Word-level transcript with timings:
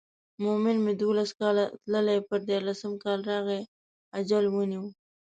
مومن 0.43 0.75
مې 0.85 0.93
دولس 1.01 1.29
کاله 1.39 1.65
تللی 1.83 2.19
پر 2.27 2.39
دیارلسم 2.49 2.93
کال 3.03 3.19
راغی 3.29 3.61
اجل 4.17 4.45
ونیو. 4.49 4.83